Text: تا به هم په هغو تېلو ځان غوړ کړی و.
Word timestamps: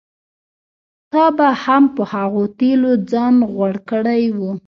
تا 1.11 1.25
به 1.37 1.47
هم 1.63 1.83
په 1.95 2.03
هغو 2.13 2.43
تېلو 2.59 2.91
ځان 3.11 3.35
غوړ 3.51 3.73
کړی 3.89 4.23
و. 4.37 4.39